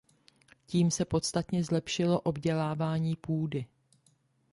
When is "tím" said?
0.65-0.91